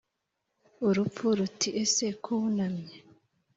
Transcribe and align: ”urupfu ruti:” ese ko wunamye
”urupfu 0.87 1.25
ruti:” 1.37 1.69
ese 1.83 2.05
ko 2.23 2.31
wunamye 2.41 2.95